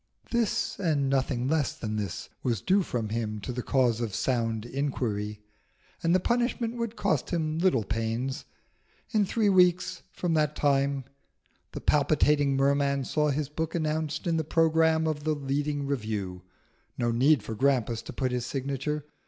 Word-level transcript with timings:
This, 0.31 0.79
and 0.79 1.11
nothing 1.11 1.47
less 1.47 1.77
than 1.77 1.95
this, 1.95 2.27
was 2.41 2.59
due 2.59 2.81
from 2.81 3.09
him 3.09 3.39
to 3.41 3.51
the 3.51 3.61
cause 3.61 4.01
of 4.01 4.15
sound 4.15 4.65
inquiry; 4.65 5.41
and 6.01 6.15
the 6.15 6.19
punishment 6.19 6.75
would 6.77 6.95
cost 6.95 7.29
him 7.29 7.59
little 7.59 7.83
pains. 7.83 8.45
In 9.11 9.25
three 9.27 9.47
weeks 9.47 10.01
from 10.11 10.33
that 10.33 10.55
time 10.55 11.03
the 11.73 11.81
palpitating 11.81 12.55
Merman 12.55 13.03
saw 13.03 13.29
his 13.29 13.47
book 13.47 13.75
announced 13.75 14.25
in 14.25 14.37
the 14.37 14.43
programme 14.43 15.05
of 15.05 15.23
the 15.23 15.35
leading 15.35 15.85
Review. 15.85 16.41
No 16.97 17.11
need 17.11 17.43
for 17.43 17.53
Grampus 17.53 18.01
to 18.01 18.11
put 18.11 18.31
his 18.31 18.43
signature. 18.47 19.05